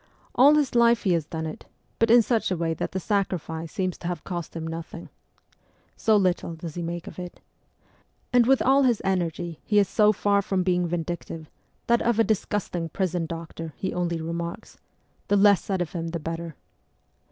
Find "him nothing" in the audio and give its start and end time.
4.55-5.09